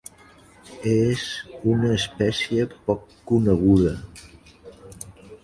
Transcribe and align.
És 0.91 1.25
una 1.73 1.91
espècie 1.97 2.65
poc 2.89 3.05
coneguda. 3.33 3.95